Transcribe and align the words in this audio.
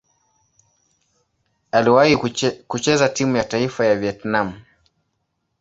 Aliwahi 1.71 2.17
kucheza 2.67 3.09
timu 3.09 3.35
ya 3.37 3.43
taifa 3.43 3.85
ya 3.85 3.95
Vietnam. 3.95 4.61